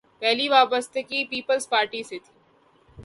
پہلی 0.21 0.47
وابستگی 0.49 1.23
پیپلز 1.25 1.69
پارٹی 1.69 2.03
سے 2.03 2.17
تھی۔ 2.19 2.33